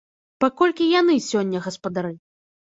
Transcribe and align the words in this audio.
Паколькі 0.43 0.87
яны 1.01 1.17
сёння 1.27 1.61
гаспадары. 1.67 2.11